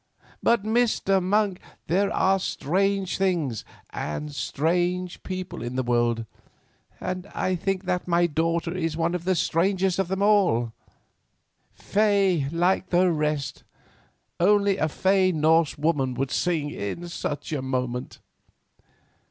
But, 0.41 0.63
Mr. 0.63 1.21
Monk, 1.21 1.59
there 1.85 2.11
are 2.11 2.39
strange 2.39 3.19
things 3.19 3.63
and 3.91 4.33
strange 4.33 5.21
people 5.21 5.61
in 5.61 5.75
this 5.75 5.85
world, 5.85 6.25
and 6.99 7.27
I 7.35 7.53
think 7.55 7.83
that 7.85 8.07
my 8.07 8.25
daughter 8.25 8.71
Stella 8.71 8.83
is 8.83 8.97
one 8.97 9.13
of 9.13 9.25
the 9.25 9.35
strangest 9.35 9.99
of 9.99 10.07
them. 10.07 10.73
Fey 11.71 12.47
like 12.51 12.89
the 12.89 13.11
rest—only 13.11 14.77
a 14.77 14.89
fey 14.89 15.31
Norse 15.31 15.77
woman 15.77 16.15
would 16.15 16.31
sing 16.31 16.71
in 16.71 17.07
such 17.07 17.53
a 17.53 17.61
moment." 17.61 18.17